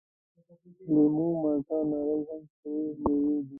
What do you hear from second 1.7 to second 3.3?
او نارنج هم تروه میوې